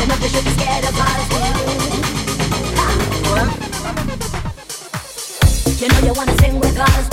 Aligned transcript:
You 0.00 0.06
know 5.88 6.00
you 6.00 6.12
wanna 6.14 6.36
sing 6.38 6.58
with 6.58 6.78
us. 6.78 7.08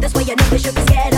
This 0.00 0.14
way 0.14 0.22
you 0.22 0.36
know 0.36 0.46
you 0.52 0.58
should 0.58 0.74
be 0.74 0.80
scared. 0.82 1.11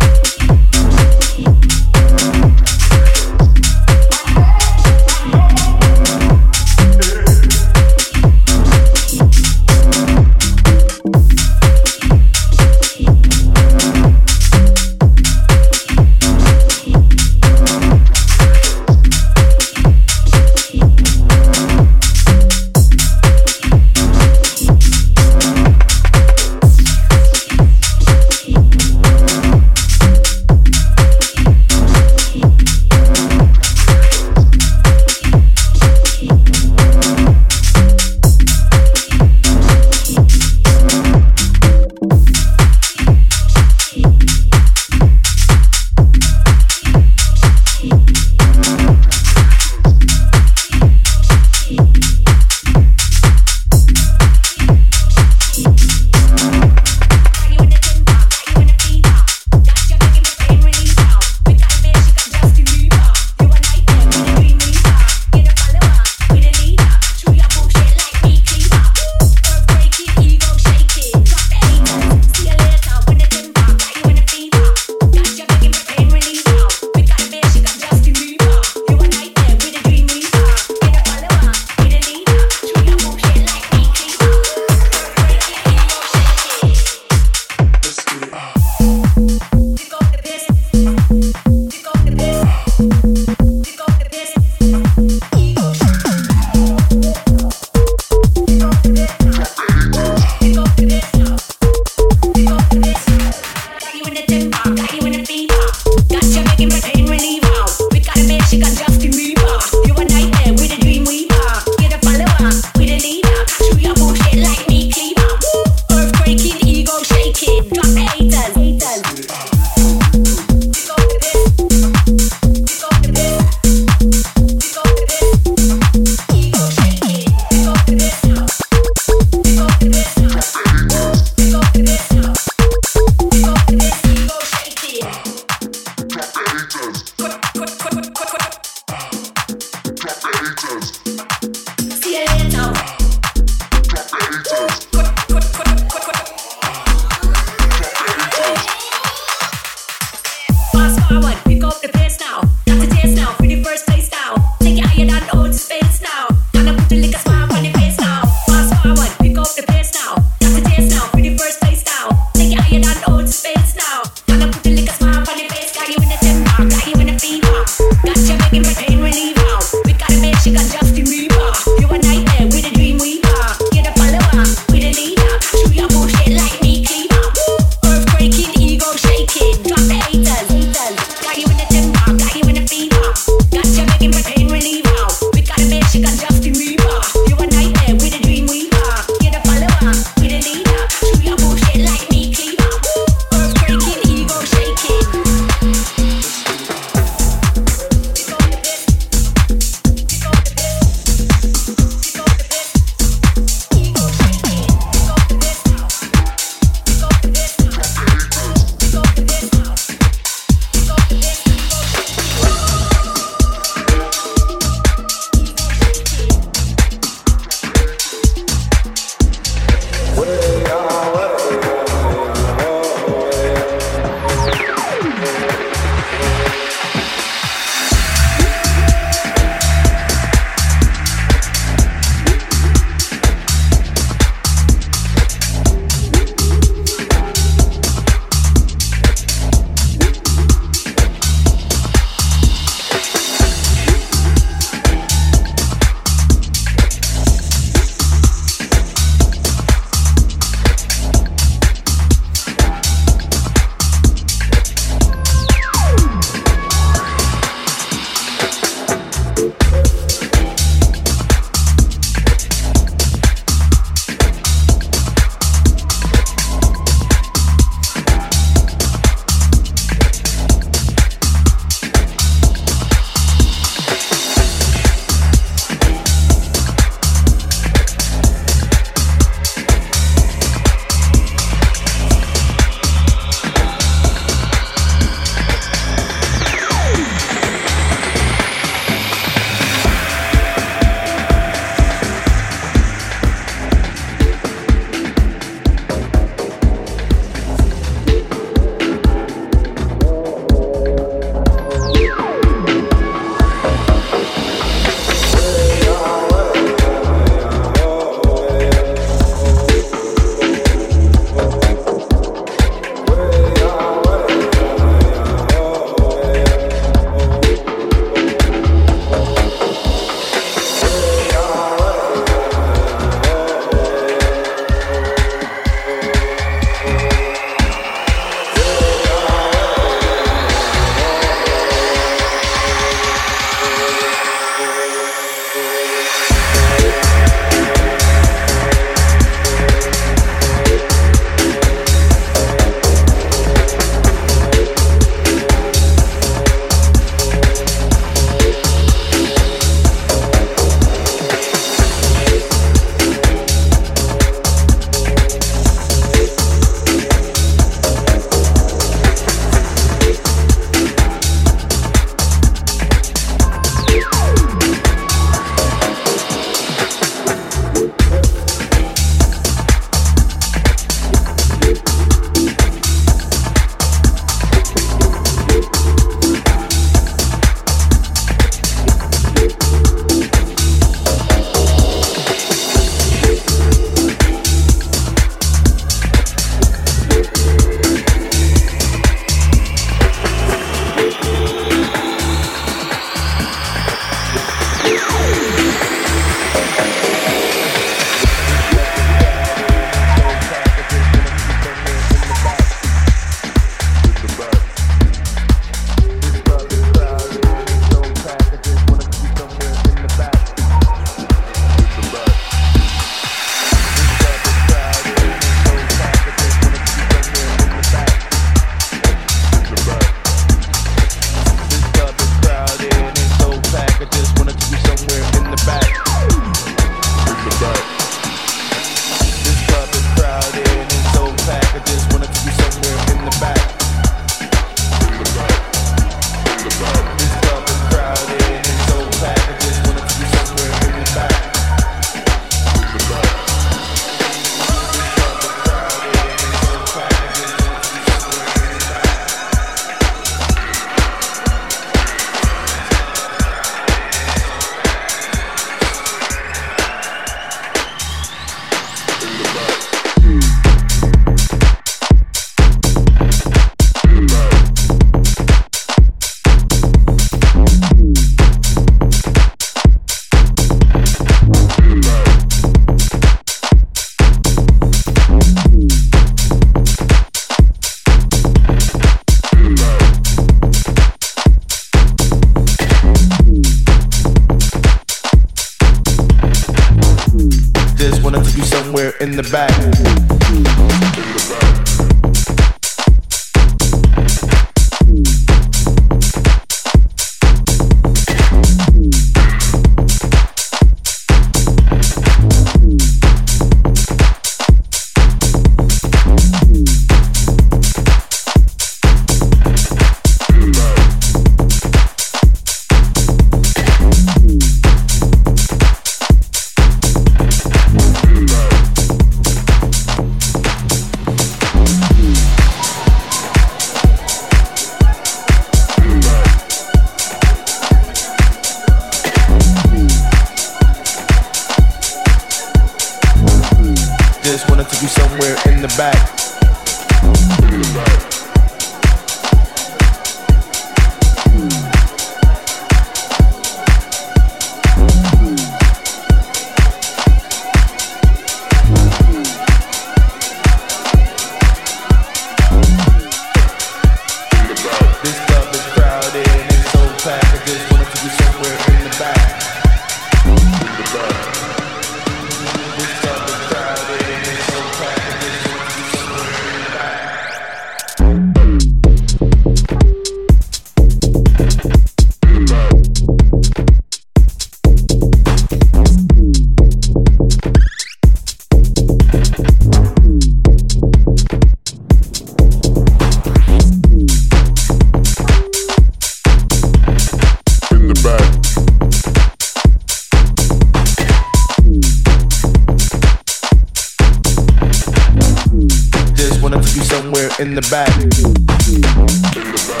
In 597.59 597.75
the 597.75 597.81
back. 597.89 600.00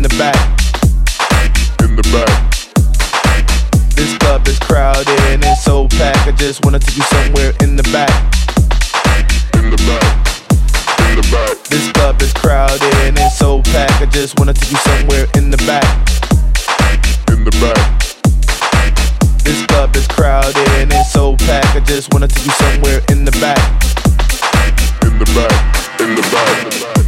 In 0.00 0.08
the 0.08 0.16
back. 0.16 0.34
in 1.84 1.94
the 1.94 2.02
back, 2.08 2.32
This 3.94 4.16
club 4.16 4.48
is 4.48 4.58
crowded 4.58 5.20
and 5.28 5.44
it's 5.44 5.62
so 5.62 5.88
packed. 5.88 6.26
I 6.26 6.32
just 6.32 6.64
wanted 6.64 6.80
to 6.80 6.92
be 6.96 7.02
somewhere 7.02 7.52
in 7.60 7.76
the 7.76 7.82
back. 7.92 8.08
in 9.60 9.68
the 9.68 9.76
back, 9.84 10.08
in 11.04 11.16
the 11.20 11.26
back, 11.30 11.52
This 11.68 11.92
club 11.92 12.22
is 12.22 12.32
crowded 12.32 12.94
and 13.04 13.18
it's 13.18 13.36
so 13.36 13.60
packed. 13.60 14.00
I 14.00 14.06
just 14.06 14.38
wanted 14.38 14.56
to 14.56 14.66
be 14.70 14.76
somewhere 14.88 15.26
in 15.34 15.50
the 15.50 15.60
back. 15.68 15.84
in 17.28 17.44
the 17.44 17.52
back, 17.60 17.84
This 19.44 19.66
club 19.66 19.94
is 19.96 20.08
crowded 20.08 20.68
and 20.80 20.90
it's 20.90 21.12
so 21.12 21.36
packed. 21.36 21.76
I 21.76 21.80
just 21.80 22.10
wanted 22.14 22.30
to 22.30 22.40
be 22.40 22.50
somewhere 22.62 23.02
in 23.10 23.26
the 23.26 23.32
back. 23.32 23.60
in 25.04 25.18
the 25.18 25.28
back, 25.36 26.00
in 26.00 26.14
the 26.16 26.22
back, 26.32 26.99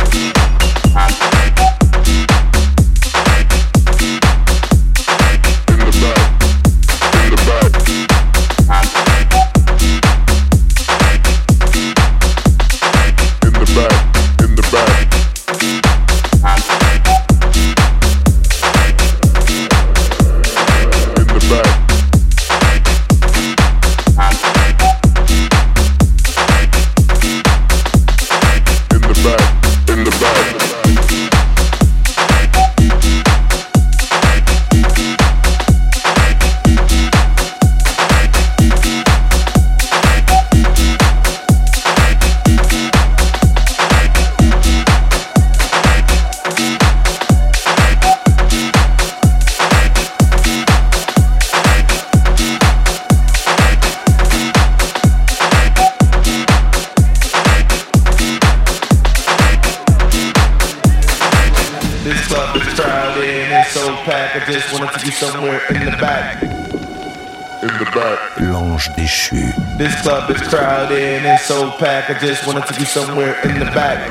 crowded 71.13 71.27
and 71.27 71.41
so 71.41 71.71
packed. 71.79 72.11
I 72.11 72.19
just 72.19 72.47
wanna 72.47 72.65
take 72.67 72.81
you 72.81 72.87
somewhere 72.87 73.35
in 73.45 73.59
the 73.59 73.67
back. 73.67 74.09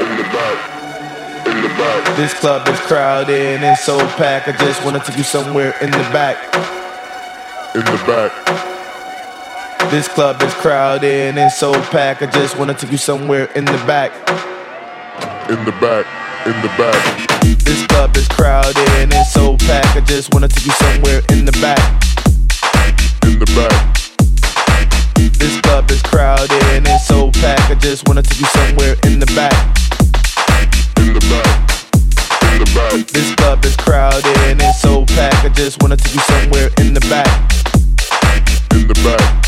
In 0.00 0.16
the 0.16 0.22
back. 0.24 1.46
In 1.46 1.62
the 1.62 1.68
back. 1.68 2.16
This 2.16 2.34
club 2.34 2.68
is 2.68 2.78
crowded 2.80 3.62
and 3.62 3.78
so 3.78 3.98
packed. 4.16 4.48
I 4.48 4.52
just 4.52 4.84
wanna 4.84 5.00
take 5.00 5.16
you 5.16 5.24
somewhere 5.24 5.74
in 5.80 5.90
the 5.90 6.06
back. 6.12 6.36
In 7.74 7.84
the 7.84 8.02
back. 8.06 8.32
This 9.90 10.08
club 10.08 10.42
is 10.42 10.54
crowded 10.54 11.38
and 11.38 11.52
so 11.52 11.72
packed. 11.90 12.22
I 12.22 12.26
just 12.26 12.58
wanna 12.58 12.74
take 12.74 12.90
you 12.90 12.98
somewhere 12.98 13.46
in 13.54 13.64
the 13.64 13.78
back. 13.86 14.12
In 15.50 15.64
the 15.64 15.72
back. 15.72 16.06
In 16.46 16.60
the 16.62 16.68
back. 16.78 17.28
This 17.64 17.86
club 17.86 18.16
is 18.16 18.28
crowded 18.28 19.12
and 19.12 19.26
so 19.26 19.56
packed. 19.58 19.96
I 19.96 20.00
just 20.00 20.32
wanna 20.32 20.48
take 20.48 20.66
you 20.66 20.72
somewhere 20.72 21.22
in 21.30 21.44
the 21.44 21.52
back. 21.60 21.80
In 23.24 23.38
the 23.38 23.46
back. 23.46 23.95
This 25.66 25.72
club 25.72 25.90
is 25.90 26.02
crowded 26.02 26.62
and 26.74 26.86
it's 26.86 27.06
so 27.06 27.32
packed. 27.32 27.70
I 27.72 27.74
just 27.74 28.06
wanna 28.06 28.22
take 28.22 28.38
you 28.38 28.46
somewhere 28.46 28.94
in 29.02 29.18
the 29.18 29.26
back. 29.34 29.52
In 30.98 31.12
the 31.12 31.18
back. 31.26 31.58
In 32.52 32.60
the 32.60 32.70
back. 32.72 33.06
This 33.08 33.34
club 33.34 33.64
is 33.64 33.74
crowded 33.74 34.38
and 34.38 34.62
so 34.76 35.04
packed. 35.06 35.44
I 35.44 35.48
just 35.48 35.82
wanna 35.82 35.96
take 35.96 36.14
you 36.14 36.20
somewhere 36.20 36.70
in 36.78 36.94
the 36.94 37.00
back. 37.10 37.26
In 38.76 38.86
the 38.86 38.94
back. 39.02 39.42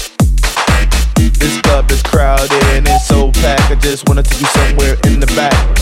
This 1.39 1.61
club 1.61 1.89
is 1.93 2.03
crowded 2.03 2.65
and 2.75 3.01
so 3.01 3.31
packed. 3.31 3.71
I 3.71 3.77
just 3.77 4.09
wanna 4.09 4.25
take 4.25 4.41
you 4.41 4.47
somewhere 4.49 4.97
in 5.05 5.21
the 5.21 5.27
back. 5.37 5.78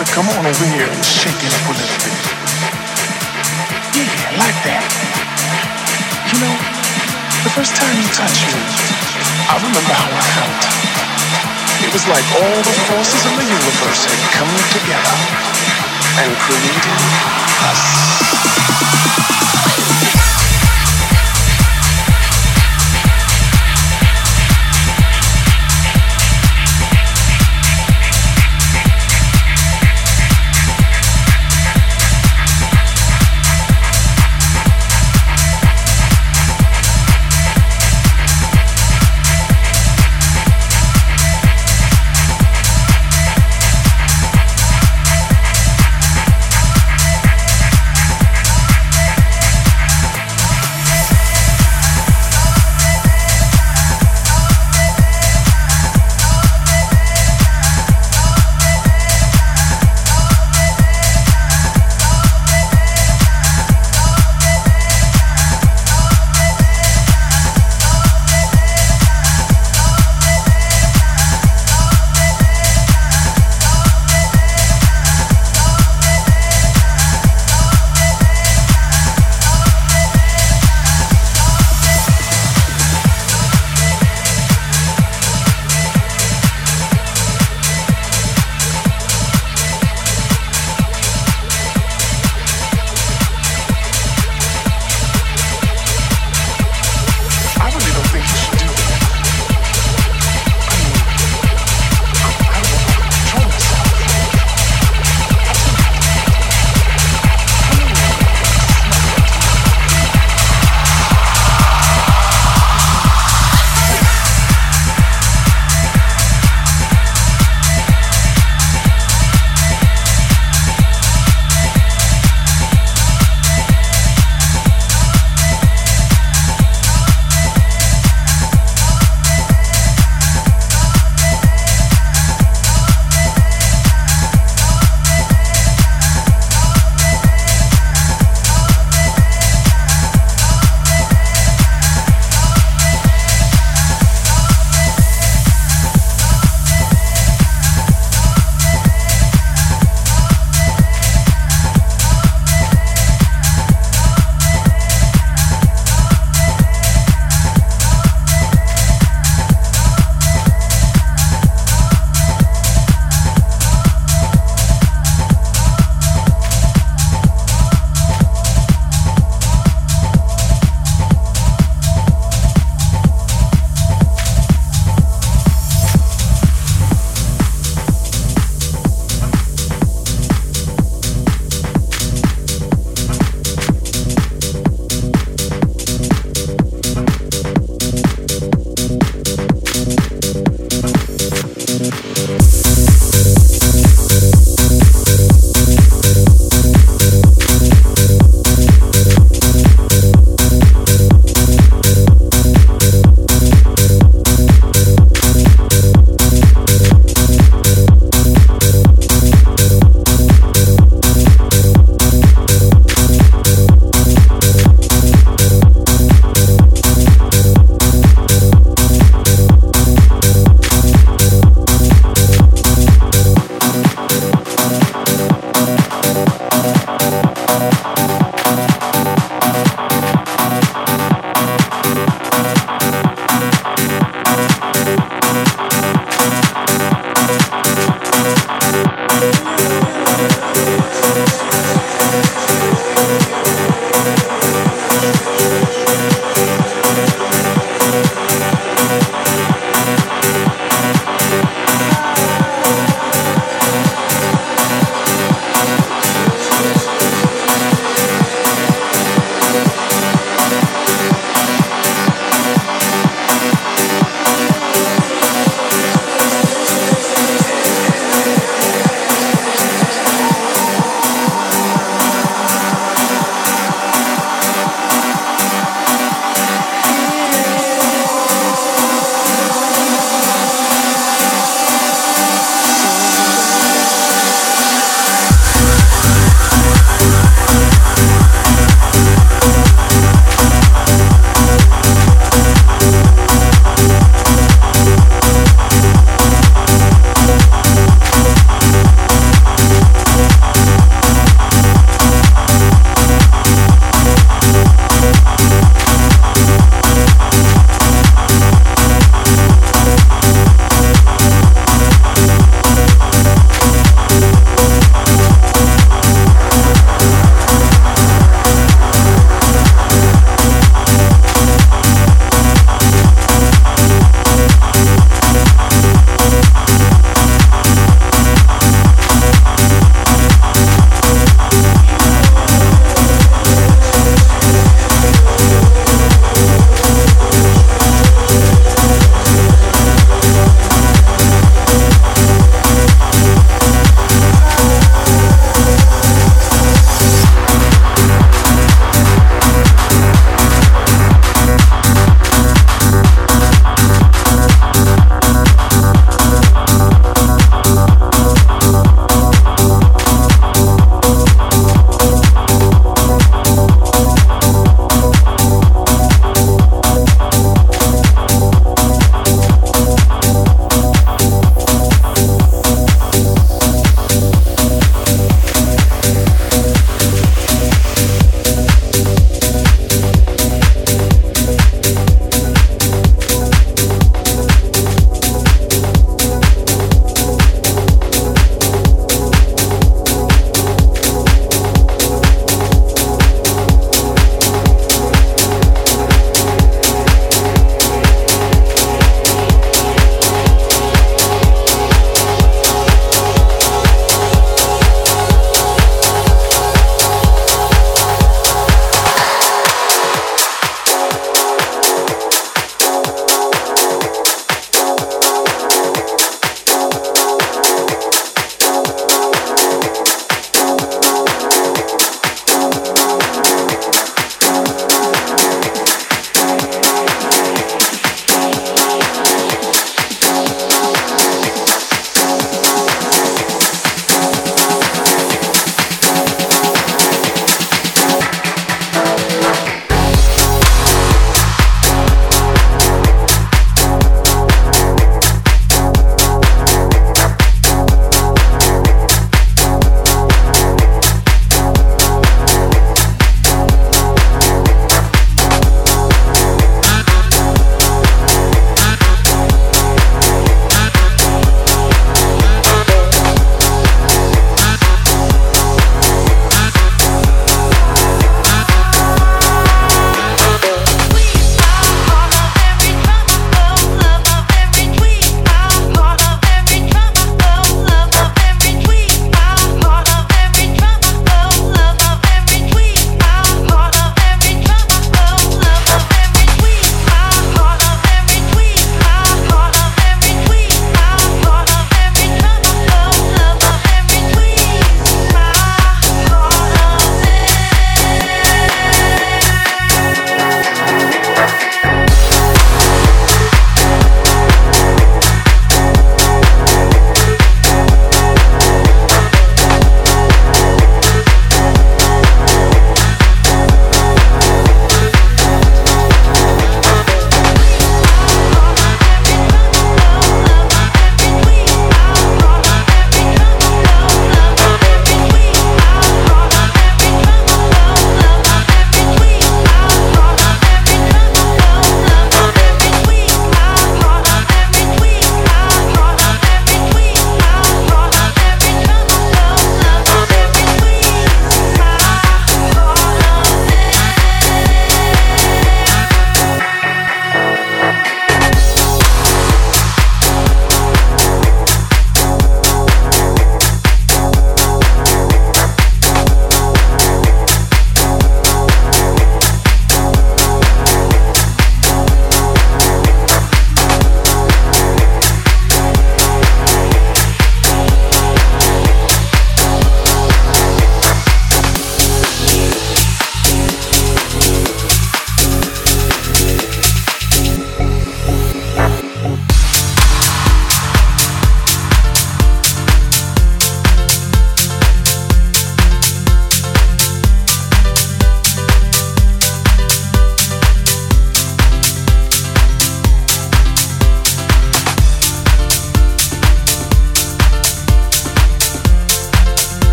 Come 0.00 0.28
on 0.30 0.46
over 0.46 0.64
here 0.64 0.88
and 0.88 1.04
shake 1.04 1.36
it 1.44 1.52
up 1.52 1.64
a 1.68 1.74
little 1.76 1.98
bit. 2.00 2.16
Yeah, 3.92 4.40
like 4.40 4.56
that. 4.64 4.80
You 6.32 6.40
know, 6.40 6.56
the 7.44 7.52
first 7.52 7.76
time 7.76 7.92
you 8.00 8.08
touched 8.08 8.48
me, 8.48 8.56
I 9.44 9.60
remember 9.60 9.92
how 9.92 10.08
I 10.08 10.24
felt. 10.32 10.60
It 11.84 11.92
was 11.92 12.08
like 12.08 12.24
all 12.32 12.58
the 12.64 12.76
forces 12.88 13.28
in 13.28 13.34
the 13.44 13.44
universe 13.44 14.08
had 14.08 14.20
come 14.40 14.52
together 14.72 15.16
and 16.24 16.32
created 16.48 16.96
us. 17.68 18.29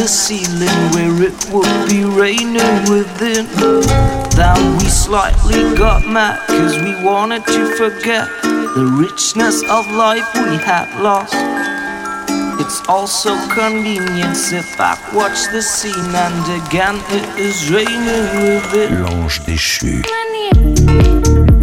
and 0.00 0.04
a 0.04 0.08
ceiling 0.08 0.90
where 0.94 1.28
it 1.28 1.52
would 1.52 1.88
be 1.88 2.04
raining 2.04 2.90
within. 2.90 3.46
Then 4.36 4.78
we 4.78 4.88
slightly 4.88 5.76
got 5.76 6.06
mad 6.06 6.46
cause 6.46 6.76
we 6.78 6.94
wanted 7.04 7.44
to 7.46 7.76
forget 7.76 8.28
the 8.42 8.86
richness 8.98 9.62
of 9.64 9.90
life 9.92 10.26
we 10.34 10.56
had 10.56 10.88
lost. 11.02 11.34
It's 12.60 12.86
also 12.88 13.34
convenience 13.48 14.52
if 14.52 14.78
I 14.78 14.96
watch 15.14 15.50
the 15.52 15.62
scene, 15.62 16.14
and 16.14 16.66
again 16.66 17.00
it 17.08 17.38
is 17.38 17.70
raining 17.70 18.26
within. 18.44 19.02
L'ange 19.02 19.40
déchu. 19.46 20.02
When 20.02 21.59